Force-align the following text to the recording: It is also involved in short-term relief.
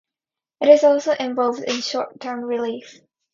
It 0.61 0.67
is 0.69 0.83
also 0.83 1.13
involved 1.13 1.61
in 1.61 1.79
short-term 1.79 2.39
relief. 2.41 3.01